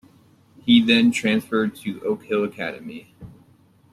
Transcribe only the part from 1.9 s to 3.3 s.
Oak Hill Academy.